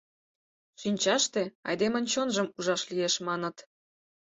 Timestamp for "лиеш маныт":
2.89-3.57